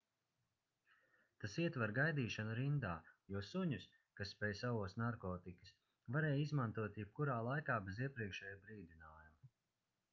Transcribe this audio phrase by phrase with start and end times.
[1.41, 2.93] tas ietver gaidīšanu rindā
[3.33, 3.85] jo suņus
[4.21, 5.73] kas spēj saost narkotikas
[6.17, 9.53] varēja izmantot jebkurā laikā bez iepriekšēja brīdinājuma